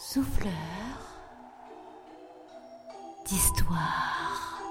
Souffleur 0.00 0.52
d'histoire. 3.26 4.62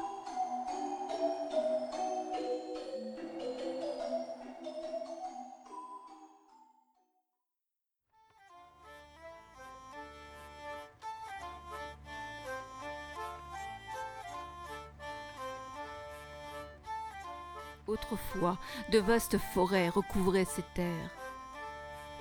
Autrefois, 17.86 18.58
de 18.92 19.00
vastes 19.00 19.38
forêts 19.38 19.90
recouvraient 19.90 20.46
ces 20.46 20.64
terres. 20.74 21.17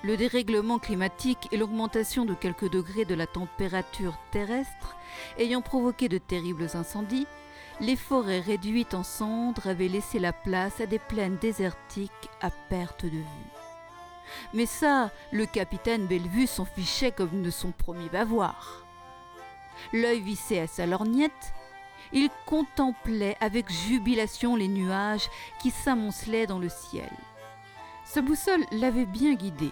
Le 0.03 0.15
dérèglement 0.15 0.77
climatique 0.77 1.47
et 1.51 1.57
l'augmentation 1.57 2.23
de 2.23 2.35
quelques 2.35 2.69
degrés 2.69 3.05
de 3.05 3.15
la 3.15 3.25
température 3.25 4.17
terrestre 4.31 4.95
ayant 5.39 5.61
provoqué 5.61 6.07
de 6.07 6.19
terribles 6.19 6.69
incendies, 6.75 7.27
les 7.79 7.95
forêts 7.95 8.39
réduites 8.39 8.93
en 8.93 9.03
cendres 9.03 9.67
avaient 9.67 9.87
laissé 9.87 10.19
la 10.19 10.33
place 10.33 10.81
à 10.81 10.85
des 10.85 10.99
plaines 10.99 11.37
désertiques 11.37 12.29
à 12.41 12.51
perte 12.69 13.05
de 13.05 13.17
vue. 13.17 13.51
Mais 14.53 14.65
ça, 14.65 15.11
le 15.31 15.45
capitaine 15.45 16.05
Bellevue 16.05 16.47
s'en 16.47 16.65
fichait 16.65 17.11
comme 17.11 17.41
de 17.41 17.51
son 17.51 17.71
premier 17.71 18.09
bavoir. 18.09 18.85
L'œil 19.93 20.21
vissé 20.21 20.59
à 20.59 20.67
sa 20.67 20.85
lorgnette, 20.85 21.53
il 22.13 22.29
contemplait 22.45 23.37
avec 23.39 23.71
jubilation 23.71 24.55
les 24.55 24.67
nuages 24.67 25.29
qui 25.61 25.71
s'amoncelaient 25.71 26.47
dans 26.47 26.59
le 26.59 26.69
ciel. 26.69 27.09
Sa 28.05 28.21
boussole 28.21 28.65
l'avait 28.71 29.05
bien 29.05 29.33
guidé. 29.33 29.71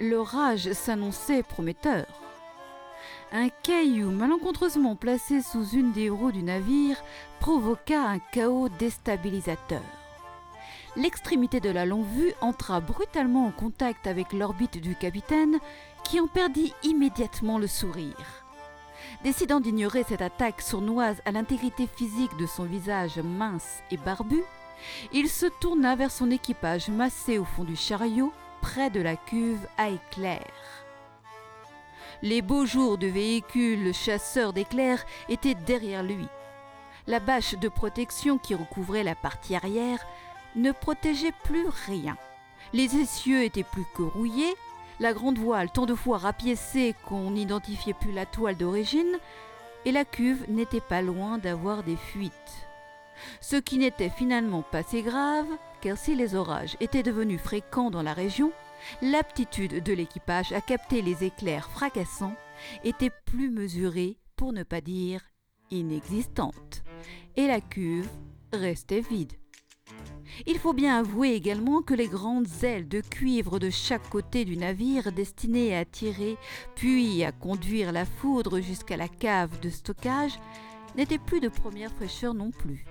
L'orage 0.00 0.72
s'annonçait 0.72 1.42
prometteur. 1.42 2.06
Un 3.32 3.48
caillou 3.48 4.12
malencontreusement 4.12 4.94
placé 4.94 5.42
sous 5.42 5.70
une 5.70 5.90
des 5.90 6.08
roues 6.08 6.30
du 6.30 6.44
navire 6.44 7.02
provoqua 7.40 8.00
un 8.02 8.20
chaos 8.20 8.68
déstabilisateur. 8.78 9.82
L'extrémité 10.94 11.58
de 11.58 11.70
la 11.70 11.84
longue-vue 11.84 12.32
entra 12.40 12.80
brutalement 12.80 13.46
en 13.46 13.50
contact 13.50 14.06
avec 14.06 14.32
l'orbite 14.32 14.78
du 14.78 14.94
capitaine, 14.94 15.58
qui 16.04 16.20
en 16.20 16.28
perdit 16.28 16.72
immédiatement 16.84 17.58
le 17.58 17.66
sourire. 17.66 18.44
Décidant 19.24 19.58
d'ignorer 19.58 20.04
cette 20.04 20.22
attaque 20.22 20.62
sournoise 20.62 21.20
à 21.24 21.32
l'intégrité 21.32 21.88
physique 21.88 22.36
de 22.36 22.46
son 22.46 22.64
visage 22.64 23.18
mince 23.18 23.82
et 23.90 23.96
barbu, 23.96 24.42
il 25.12 25.28
se 25.28 25.46
tourna 25.60 25.96
vers 25.96 26.12
son 26.12 26.30
équipage 26.30 26.88
massé 26.88 27.36
au 27.38 27.44
fond 27.44 27.64
du 27.64 27.74
chariot, 27.74 28.32
près 28.60 28.90
de 28.90 29.00
la 29.00 29.16
cuve 29.16 29.66
à 29.76 29.88
éclairs. 29.88 30.84
Les 32.22 32.42
beaux 32.42 32.66
jours 32.66 32.98
du 32.98 33.10
véhicule 33.10 33.94
chasseur 33.94 34.52
d'éclairs 34.52 35.04
étaient 35.28 35.54
derrière 35.54 36.02
lui. 36.02 36.26
La 37.06 37.20
bâche 37.20 37.54
de 37.54 37.68
protection 37.68 38.38
qui 38.38 38.54
recouvrait 38.54 39.04
la 39.04 39.14
partie 39.14 39.54
arrière 39.54 40.04
ne 40.56 40.72
protégeait 40.72 41.34
plus 41.44 41.68
rien. 41.86 42.16
Les 42.72 42.96
essieux 42.96 43.44
étaient 43.44 43.62
plus 43.62 43.86
que 43.94 44.02
rouillés, 44.02 44.54
la 45.00 45.12
grande 45.12 45.38
voile 45.38 45.70
tant 45.70 45.86
de 45.86 45.94
fois 45.94 46.18
rapiécée 46.18 46.94
qu'on 47.06 47.30
n'identifiait 47.30 47.94
plus 47.94 48.12
la 48.12 48.26
toile 48.26 48.56
d'origine, 48.56 49.18
et 49.84 49.92
la 49.92 50.04
cuve 50.04 50.44
n'était 50.48 50.80
pas 50.80 51.02
loin 51.02 51.38
d'avoir 51.38 51.82
des 51.82 51.96
fuites. 51.96 52.32
Ce 53.40 53.56
qui 53.56 53.78
n'était 53.78 54.10
finalement 54.10 54.62
pas 54.62 54.82
si 54.82 55.02
grave, 55.02 55.46
car 55.80 55.96
si 55.96 56.14
les 56.14 56.34
orages 56.34 56.76
étaient 56.80 57.02
devenus 57.02 57.40
fréquents 57.40 57.90
dans 57.90 58.02
la 58.02 58.12
région, 58.12 58.52
l'aptitude 59.02 59.82
de 59.82 59.92
l'équipage 59.92 60.52
à 60.52 60.60
capter 60.60 61.02
les 61.02 61.24
éclairs 61.24 61.70
fracassants 61.70 62.36
était 62.84 63.12
plus 63.26 63.50
mesurée, 63.50 64.16
pour 64.36 64.52
ne 64.52 64.62
pas 64.62 64.80
dire 64.80 65.20
inexistante, 65.70 66.82
et 67.36 67.46
la 67.46 67.60
cuve 67.60 68.08
restait 68.52 69.00
vide. 69.00 69.32
Il 70.46 70.58
faut 70.58 70.72
bien 70.72 70.98
avouer 70.98 71.32
également 71.32 71.82
que 71.82 71.94
les 71.94 72.06
grandes 72.06 72.46
ailes 72.62 72.88
de 72.88 73.00
cuivre 73.00 73.58
de 73.58 73.70
chaque 73.70 74.08
côté 74.08 74.44
du 74.44 74.56
navire 74.56 75.10
destinées 75.12 75.76
à 75.76 75.84
tirer 75.84 76.36
puis 76.74 77.24
à 77.24 77.32
conduire 77.32 77.92
la 77.92 78.04
foudre 78.04 78.60
jusqu'à 78.60 78.96
la 78.96 79.08
cave 79.08 79.58
de 79.60 79.70
stockage 79.70 80.38
n'étaient 80.96 81.18
plus 81.18 81.40
de 81.40 81.48
première 81.48 81.92
fraîcheur 81.92 82.34
non 82.34 82.50
plus. 82.50 82.84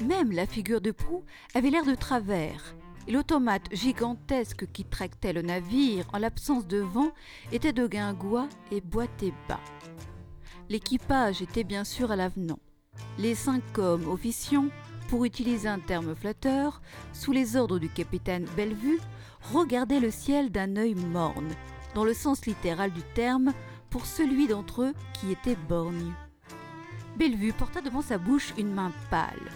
Même 0.00 0.32
la 0.32 0.46
figure 0.46 0.80
de 0.80 0.90
proue 0.90 1.24
avait 1.54 1.70
l'air 1.70 1.84
de 1.84 1.94
travers, 1.94 2.74
et 3.06 3.12
l'automate 3.12 3.68
gigantesque 3.72 4.66
qui 4.72 4.84
tractait 4.84 5.32
le 5.32 5.42
navire 5.42 6.06
en 6.12 6.18
l'absence 6.18 6.66
de 6.66 6.78
vent 6.78 7.12
était 7.52 7.72
de 7.72 7.86
guingois 7.86 8.48
et 8.70 8.80
boitait 8.80 9.32
bas. 9.48 9.60
L'équipage 10.68 11.42
était 11.42 11.64
bien 11.64 11.84
sûr 11.84 12.10
à 12.10 12.16
l'avenant. 12.16 12.58
Les 13.18 13.34
cinq 13.34 13.78
hommes 13.78 14.08
officiants, 14.08 14.68
pour 15.08 15.24
utiliser 15.24 15.68
un 15.68 15.78
terme 15.78 16.14
flatteur, 16.14 16.80
sous 17.12 17.32
les 17.32 17.56
ordres 17.56 17.78
du 17.78 17.88
capitaine 17.88 18.46
Bellevue, 18.56 19.00
regardaient 19.52 20.00
le 20.00 20.10
ciel 20.10 20.50
d'un 20.50 20.76
œil 20.76 20.94
morne, 20.94 21.50
dans 21.94 22.04
le 22.04 22.14
sens 22.14 22.46
littéral 22.46 22.90
du 22.90 23.02
terme, 23.14 23.52
pour 23.90 24.06
celui 24.06 24.48
d'entre 24.48 24.82
eux 24.82 24.94
qui 25.12 25.30
était 25.30 25.56
borgne. 25.68 26.12
Bellevue 27.16 27.52
porta 27.52 27.80
devant 27.80 28.02
sa 28.02 28.18
bouche 28.18 28.52
une 28.58 28.72
main 28.72 28.90
pâle, 29.10 29.50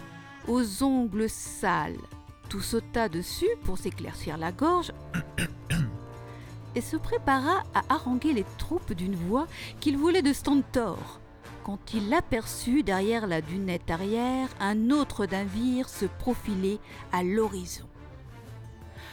aux 0.49 0.83
ongles 0.83 1.29
sales, 1.29 2.01
tout 2.49 2.59
sauta 2.59 3.07
dessus 3.07 3.49
pour 3.63 3.77
s'éclaircir 3.77 4.35
la 4.37 4.51
gorge 4.51 4.91
et 6.75 6.81
se 6.81 6.97
prépara 6.97 7.63
à 7.75 7.83
haranguer 7.89 8.33
les 8.33 8.45
troupes 8.57 8.93
d'une 8.93 9.15
voix 9.15 9.45
qu'il 9.79 9.95
voulait 9.95 10.23
de 10.23 10.33
Stentor, 10.33 11.19
quand 11.63 11.93
il 11.93 12.11
aperçut 12.11 12.81
derrière 12.81 13.27
la 13.27 13.41
dunette 13.41 13.91
arrière 13.91 14.49
un 14.59 14.89
autre 14.89 15.27
navire 15.27 15.87
se 15.87 16.05
profiler 16.05 16.79
à 17.11 17.21
l'horizon. 17.21 17.85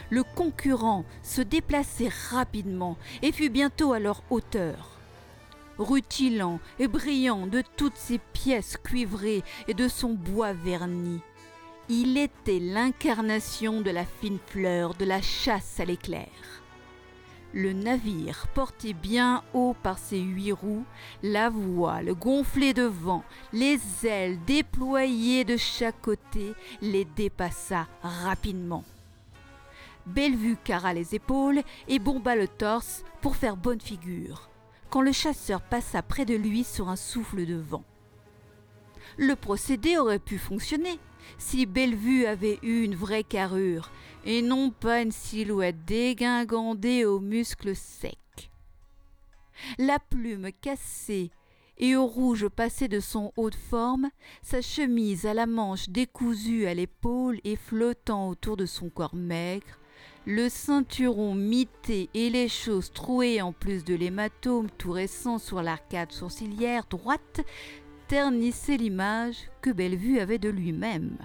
Le 0.09 0.23
concurrent 0.23 1.05
se 1.21 1.41
déplaçait 1.41 2.09
rapidement 2.31 2.97
et 3.21 3.31
fut 3.31 3.49
bientôt 3.49 3.93
à 3.93 3.99
leur 3.99 4.23
hauteur. 4.31 4.96
Rutilant 5.77 6.59
et 6.79 6.87
brillant 6.87 7.45
de 7.45 7.63
toutes 7.75 7.97
ses 7.97 8.17
pièces 8.17 8.77
cuivrées 8.77 9.43
et 9.67 9.73
de 9.73 9.87
son 9.87 10.13
bois 10.13 10.53
verni, 10.53 11.21
il 11.89 12.17
était 12.17 12.59
l'incarnation 12.59 13.81
de 13.81 13.91
la 13.91 14.03
fine 14.03 14.39
fleur 14.47 14.93
de 14.95 15.05
la 15.05 15.21
chasse 15.21 15.79
à 15.79 15.85
l'éclair. 15.85 16.27
Le 17.53 17.71
navire, 17.71 18.47
porté 18.53 18.93
bien 18.93 19.41
haut 19.53 19.75
par 19.81 19.97
ses 19.97 20.19
huit 20.19 20.51
roues, 20.51 20.83
la 21.23 21.49
voile 21.49 22.13
gonflée 22.13 22.73
de 22.73 22.83
vent, 22.83 23.23
les 23.53 23.79
ailes 24.03 24.37
déployées 24.45 25.45
de 25.45 25.55
chaque 25.55 26.01
côté, 26.01 26.53
les 26.81 27.05
dépassa 27.05 27.87
rapidement. 28.01 28.83
Bellevue 30.05 30.57
carra 30.61 30.93
les 30.93 31.15
épaules 31.15 31.61
et 31.87 31.99
bomba 31.99 32.35
le 32.35 32.47
torse 32.47 33.03
pour 33.21 33.35
faire 33.37 33.55
bonne 33.55 33.81
figure, 33.81 34.49
quand 34.89 35.01
le 35.01 35.11
chasseur 35.11 35.61
passa 35.61 36.01
près 36.01 36.25
de 36.25 36.35
lui 36.35 36.63
sur 36.63 36.89
un 36.89 36.95
souffle 36.95 37.45
de 37.45 37.55
vent. 37.55 37.83
Le 39.17 39.35
procédé 39.35 39.97
aurait 39.97 40.19
pu 40.19 40.37
fonctionner 40.37 40.99
si 41.37 41.65
Bellevue 41.65 42.25
avait 42.25 42.59
eu 42.61 42.83
une 42.83 42.95
vraie 42.95 43.23
carrure 43.23 43.91
et 44.25 44.41
non 44.41 44.69
pas 44.69 45.01
une 45.01 45.11
silhouette 45.11 45.85
dégingandée 45.85 47.05
aux 47.05 47.19
muscles 47.19 47.75
secs. 47.75 48.17
La 49.77 49.99
plume 49.99 50.49
cassée 50.61 51.31
et 51.79 51.95
au 51.95 52.05
rouge 52.05 52.47
passé 52.47 52.87
de 52.87 52.99
son 52.99 53.31
haut 53.37 53.49
de 53.49 53.55
forme, 53.55 54.09
sa 54.41 54.61
chemise 54.61 55.25
à 55.25 55.33
la 55.33 55.45
manche 55.45 55.89
décousue 55.89 56.65
à 56.65 56.73
l'épaule 56.73 57.39
et 57.43 57.55
flottant 57.55 58.29
autour 58.29 58.57
de 58.57 58.65
son 58.65 58.89
corps 58.89 59.15
maigre, 59.15 59.79
le 60.27 60.49
ceinturon 60.49 61.33
mité 61.33 62.09
et 62.13 62.29
les 62.29 62.49
choses 62.49 62.91
trouées 62.91 63.41
en 63.41 63.53
plus 63.53 63.85
de 63.85 63.95
l'hématome 63.95 64.67
tout 64.77 64.91
récent 64.91 65.37
sur 65.37 65.61
l'arcade 65.61 66.11
sourcilière 66.11 66.83
droite 66.89 67.39
ternissait 68.09 68.75
l'image 68.75 69.37
que 69.61 69.69
Bellevue 69.69 70.19
avait 70.19 70.37
de 70.37 70.49
lui-même. 70.49 71.15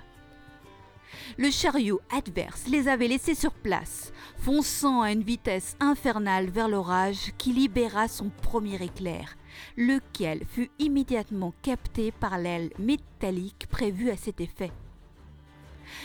Le 1.37 1.51
chariot 1.51 2.01
adverse 2.17 2.69
les 2.69 2.87
avait 2.87 3.09
laissés 3.09 3.35
sur 3.35 3.53
place, 3.55 4.13
fonçant 4.37 5.03
à 5.03 5.11
une 5.11 5.25
vitesse 5.25 5.77
infernale 5.81 6.49
vers 6.49 6.69
l'orage 6.69 7.33
qui 7.39 7.53
libéra 7.53 8.07
son 8.07 8.31
premier 8.31 8.81
éclair, 8.81 9.37
lequel 9.77 10.45
fut 10.47 10.71
immédiatement 10.79 11.53
capté 11.63 12.13
par 12.13 12.39
l'aile 12.39 12.71
métallique 12.79 13.67
prévue 13.69 14.11
à 14.11 14.17
cet 14.17 14.41
effet. 14.41 14.71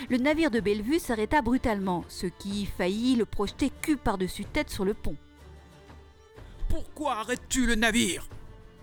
Le 0.09 0.17
navire 0.17 0.51
de 0.51 0.59
Bellevue 0.59 0.99
s'arrêta 0.99 1.41
brutalement, 1.41 2.05
ce 2.07 2.27
qui 2.27 2.65
faillit 2.65 3.15
le 3.15 3.25
projeter 3.25 3.71
cul 3.81 3.97
par-dessus 3.97 4.45
tête 4.45 4.69
sur 4.69 4.85
le 4.85 4.93
pont. 4.93 5.15
Pourquoi 6.69 7.17
arrêtes-tu 7.17 7.65
le 7.65 7.75
navire? 7.75 8.27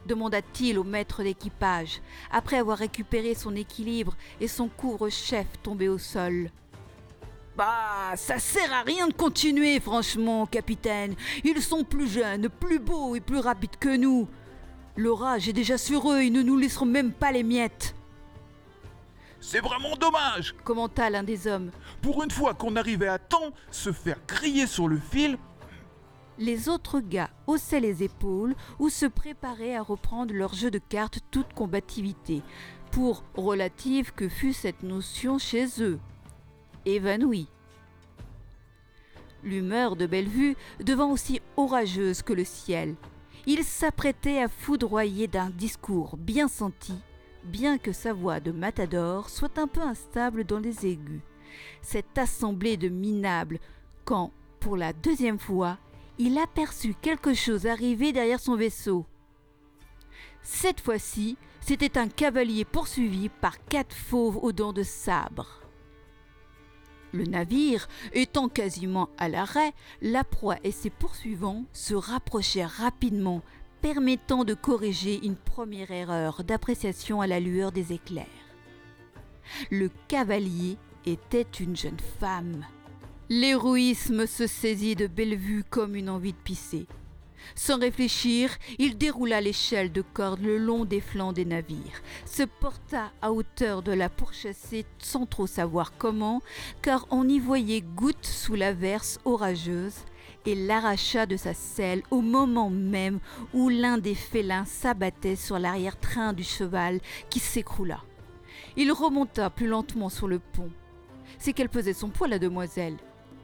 demanda-t-il 0.06 0.78
au 0.78 0.84
maître 0.84 1.22
d'équipage, 1.22 2.00
après 2.30 2.58
avoir 2.58 2.78
récupéré 2.78 3.34
son 3.34 3.54
équilibre 3.56 4.16
et 4.40 4.48
son 4.48 4.68
couvre-chef 4.68 5.46
tombé 5.62 5.88
au 5.88 5.98
sol. 5.98 6.50
Bah, 7.56 8.12
ça 8.16 8.38
sert 8.38 8.72
à 8.72 8.82
rien 8.82 9.06
de 9.06 9.12
continuer, 9.12 9.78
franchement, 9.78 10.44
capitaine. 10.46 11.14
Ils 11.44 11.62
sont 11.62 11.84
plus 11.84 12.08
jeunes, 12.08 12.48
plus 12.48 12.80
beaux 12.80 13.14
et 13.14 13.20
plus 13.20 13.38
rapides 13.38 13.76
que 13.78 13.96
nous. 13.96 14.28
L'orage 14.96 15.48
est 15.48 15.52
déjà 15.52 15.78
sur 15.78 16.10
eux, 16.10 16.22
ils 16.22 16.32
ne 16.32 16.42
nous 16.42 16.58
laisseront 16.58 16.86
même 16.86 17.12
pas 17.12 17.32
les 17.32 17.44
miettes. 17.44 17.94
C'est 19.46 19.60
vraiment 19.60 19.94
dommage 19.94 20.54
commenta 20.64 21.10
l'un 21.10 21.22
des 21.22 21.46
hommes. 21.46 21.70
Pour 22.00 22.22
une 22.24 22.30
fois 22.30 22.54
qu'on 22.54 22.76
arrivait 22.76 23.08
à 23.08 23.18
temps, 23.18 23.52
se 23.70 23.92
faire 23.92 24.18
griller 24.26 24.66
sur 24.66 24.88
le 24.88 24.96
fil. 24.96 25.36
Les 26.38 26.70
autres 26.70 27.00
gars 27.00 27.28
haussaient 27.46 27.78
les 27.78 28.02
épaules 28.02 28.54
ou 28.78 28.88
se 28.88 29.04
préparaient 29.04 29.76
à 29.76 29.82
reprendre 29.82 30.32
leur 30.32 30.54
jeu 30.54 30.70
de 30.70 30.78
cartes 30.78 31.20
toute 31.30 31.52
combativité, 31.52 32.40
pour 32.90 33.22
relative 33.34 34.12
que 34.14 34.30
fût 34.30 34.54
cette 34.54 34.82
notion 34.82 35.38
chez 35.38 35.66
eux. 35.82 36.00
Évanoui. 36.86 37.46
L'humeur 39.44 39.94
de 39.94 40.06
Bellevue 40.06 40.56
devint 40.80 41.10
aussi 41.10 41.42
orageuse 41.58 42.22
que 42.22 42.32
le 42.32 42.44
ciel. 42.46 42.96
Il 43.46 43.62
s'apprêtait 43.62 44.42
à 44.42 44.48
foudroyer 44.48 45.28
d'un 45.28 45.50
discours 45.50 46.16
bien 46.16 46.48
senti 46.48 46.94
bien 47.44 47.78
que 47.78 47.92
sa 47.92 48.12
voix 48.12 48.40
de 48.40 48.52
matador 48.52 49.28
soit 49.28 49.58
un 49.58 49.66
peu 49.66 49.80
instable 49.80 50.44
dans 50.44 50.58
les 50.58 50.86
aigus. 50.86 51.20
Cette 51.82 52.18
assemblée 52.18 52.76
de 52.76 52.88
minables, 52.88 53.60
quand, 54.04 54.32
pour 54.60 54.76
la 54.76 54.92
deuxième 54.92 55.38
fois, 55.38 55.78
il 56.18 56.38
aperçut 56.38 56.94
quelque 56.94 57.34
chose 57.34 57.66
arriver 57.66 58.12
derrière 58.12 58.40
son 58.40 58.56
vaisseau. 58.56 59.06
Cette 60.42 60.80
fois-ci, 60.80 61.36
c'était 61.60 61.98
un 61.98 62.08
cavalier 62.08 62.64
poursuivi 62.64 63.28
par 63.28 63.64
quatre 63.64 63.94
fauves 63.94 64.36
aux 64.36 64.52
dents 64.52 64.72
de 64.72 64.82
sabre. 64.82 65.60
Le 67.12 67.24
navire 67.24 67.88
étant 68.12 68.48
quasiment 68.48 69.08
à 69.18 69.28
l'arrêt, 69.28 69.72
la 70.02 70.24
proie 70.24 70.56
et 70.64 70.72
ses 70.72 70.90
poursuivants 70.90 71.64
se 71.72 71.94
rapprochèrent 71.94 72.70
rapidement, 72.70 73.40
permettant 73.84 74.44
de 74.44 74.54
corriger 74.54 75.26
une 75.26 75.36
première 75.36 75.90
erreur 75.90 76.42
d'appréciation 76.42 77.20
à 77.20 77.26
la 77.26 77.38
lueur 77.38 77.70
des 77.70 77.92
éclairs. 77.92 78.24
Le 79.70 79.90
cavalier 80.08 80.78
était 81.04 81.46
une 81.60 81.76
jeune 81.76 82.00
femme. 82.18 82.64
L'héroïsme 83.28 84.26
se 84.26 84.46
saisit 84.46 84.96
de 84.96 85.06
Bellevue 85.06 85.64
comme 85.68 85.96
une 85.96 86.08
envie 86.08 86.32
de 86.32 86.38
pisser. 86.38 86.86
Sans 87.56 87.78
réfléchir, 87.78 88.56
il 88.78 88.96
déroula 88.96 89.42
l'échelle 89.42 89.92
de 89.92 90.00
corde 90.00 90.40
le 90.40 90.56
long 90.56 90.86
des 90.86 91.02
flancs 91.02 91.34
des 91.34 91.44
navires, 91.44 92.00
se 92.24 92.44
porta 92.44 93.12
à 93.20 93.32
hauteur 93.32 93.82
de 93.82 93.92
la 93.92 94.08
pourchassée 94.08 94.86
sans 94.98 95.26
trop 95.26 95.46
savoir 95.46 95.92
comment, 95.98 96.40
car 96.80 97.06
on 97.10 97.28
y 97.28 97.38
voyait 97.38 97.82
gouttes 97.82 98.24
sous 98.24 98.54
l'averse 98.54 99.18
orageuse, 99.26 100.06
et 100.46 100.54
l'arracha 100.54 101.26
de 101.26 101.36
sa 101.36 101.54
selle 101.54 102.02
au 102.10 102.20
moment 102.20 102.70
même 102.70 103.20
où 103.52 103.68
l'un 103.68 103.98
des 103.98 104.14
félins 104.14 104.64
s'abattait 104.64 105.36
sur 105.36 105.58
l'arrière-train 105.58 106.32
du 106.32 106.44
cheval 106.44 107.00
qui 107.30 107.38
s'écroula. 107.38 108.00
Il 108.76 108.92
remonta 108.92 109.50
plus 109.50 109.66
lentement 109.66 110.08
sur 110.08 110.28
le 110.28 110.38
pont. 110.38 110.70
C'est 111.38 111.52
qu'elle 111.52 111.68
pesait 111.68 111.92
son 111.92 112.08
poids, 112.08 112.28
la 112.28 112.38
demoiselle, 112.38 112.96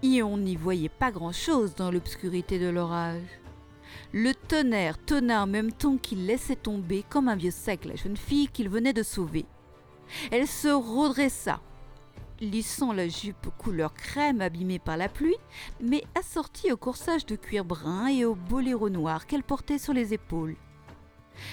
et 0.02 0.22
on 0.22 0.38
n'y 0.38 0.56
voyait 0.56 0.88
pas 0.88 1.10
grand-chose 1.10 1.74
dans 1.74 1.90
l'obscurité 1.90 2.58
de 2.58 2.68
l'orage. 2.68 3.22
Le 4.12 4.34
tonnerre 4.34 4.98
tonna 4.98 5.42
en 5.42 5.46
même 5.46 5.72
temps 5.72 5.96
qu'il 5.96 6.26
laissait 6.26 6.56
tomber 6.56 7.04
comme 7.08 7.28
un 7.28 7.36
vieux 7.36 7.50
sac 7.50 7.84
la 7.84 7.96
jeune 7.96 8.16
fille 8.16 8.48
qu'il 8.48 8.68
venait 8.68 8.92
de 8.92 9.02
sauver. 9.02 9.46
Elle 10.30 10.46
se 10.46 10.68
redressa, 10.68 11.60
lissant 12.40 12.92
la 12.92 13.08
jupe 13.08 13.48
couleur 13.58 13.92
crème 13.94 14.40
abîmée 14.40 14.78
par 14.78 14.96
la 14.96 15.08
pluie, 15.08 15.36
mais 15.80 16.02
assortie 16.14 16.72
au 16.72 16.76
corsage 16.76 17.26
de 17.26 17.36
cuir 17.36 17.64
brun 17.64 18.08
et 18.08 18.24
au 18.24 18.34
boléro 18.34 18.88
noir 18.88 19.26
qu'elle 19.26 19.42
portait 19.42 19.78
sur 19.78 19.92
les 19.92 20.14
épaules. 20.14 20.56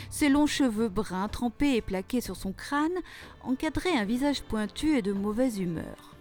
Ses 0.09 0.29
longs 0.29 0.47
cheveux 0.47 0.89
bruns 0.89 1.27
trempés 1.27 1.75
et 1.75 1.81
plaqués 1.81 2.21
sur 2.21 2.35
son 2.35 2.51
crâne 2.51 2.99
encadraient 3.43 3.97
un 3.97 4.05
visage 4.05 4.43
pointu 4.43 4.97
et 4.97 5.01
de 5.01 5.13
mauvaise 5.13 5.59
humeur. 5.59 6.15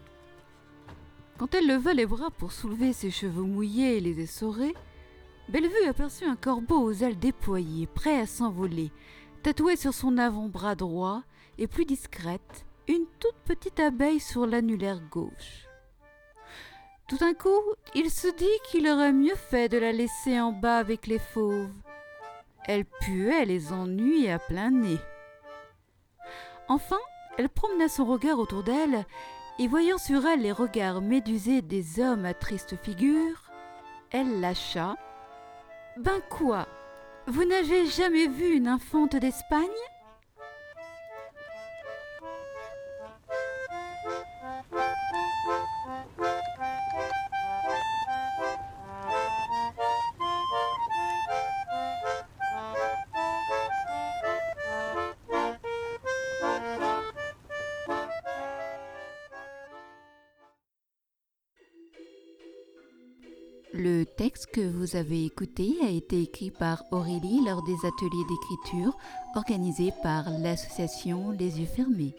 Quand 1.39 1.55
elle 1.55 1.67
leva 1.67 1.93
les 1.93 2.07
bras 2.07 2.31
pour 2.31 2.53
soulever 2.53 2.93
ses 2.93 3.11
cheveux 3.11 3.43
mouillés 3.43 3.97
et 3.97 4.01
les 4.01 4.21
essorer, 4.21 4.75
Bellevue 5.49 5.87
aperçut 5.89 6.25
un 6.25 6.35
corbeau 6.35 6.81
aux 6.81 6.93
ailes 6.93 7.19
déployées, 7.19 7.87
prêt 7.87 8.19
à 8.19 8.27
s'envoler, 8.27 8.91
tatoué 9.43 9.77
sur 9.77 9.95
son 9.95 10.19
avant-bras 10.19 10.75
droit 10.75 11.23
et 11.59 11.67
plus 11.67 11.85
discrète, 11.85 12.67
une 12.89 13.07
toute 13.21 13.37
petite 13.45 13.81
abeille 13.81 14.21
sur 14.21 14.47
l'annulaire 14.47 15.01
gauche. 15.11 15.67
Tout 17.09 17.19
d'un 17.19 17.35
coup, 17.35 17.61
il 17.95 18.11
se 18.11 18.29
dit 18.29 18.59
qu'il 18.69 18.89
aurait 18.89 19.13
mieux 19.13 19.37
fait 19.37 19.69
de 19.69 19.79
la 19.79 19.93
laisser 19.93 20.41
en 20.41 20.53
bas 20.53 20.79
avec 20.79 21.07
les 21.07 21.21
fauves. 21.21 21.71
Elle 22.65 22.85
puait 22.85 23.45
les 23.45 23.73
ennuis 23.73 24.29
à 24.29 24.39
plein 24.39 24.71
nez. 24.71 24.99
Enfin, 26.69 26.99
elle 27.39 27.49
promena 27.49 27.89
son 27.89 28.05
regard 28.05 28.41
autour 28.41 28.65
d'elle, 28.65 29.05
et 29.59 29.69
voyant 29.69 29.99
sur 29.99 30.27
elle 30.27 30.41
les 30.41 30.53
regards 30.53 31.01
médusés 31.01 31.63
des 31.63 32.01
hommes 32.01 32.25
à 32.25 32.35
triste 32.35 32.77
figure, 32.83 33.51
elle 34.11 34.41
lâcha. 34.41 34.97
Ben 35.97 36.21
quoi? 36.29 36.67
Vous 37.27 37.45
n'avez 37.45 37.87
jamais 37.87 38.27
vu 38.27 38.57
une 38.57 38.69
infante 38.69 39.17
d'Espagne? 39.17 39.67
Le 63.79 64.07
texte 64.07 64.47
que 64.55 64.67
vous 64.67 64.97
avez 64.97 65.27
écouté 65.27 65.75
a 65.85 65.91
été 65.91 66.23
écrit 66.23 66.51
par 66.51 66.83
Aurélie 66.93 67.45
lors 67.45 67.63
des 67.63 67.77
ateliers 67.87 68.25
d'écriture 68.27 68.97
organisés 69.35 69.93
par 70.03 70.31
l'association 70.31 71.31
Les 71.33 71.61
Yeux 71.61 71.67
Fermés. 71.67 72.15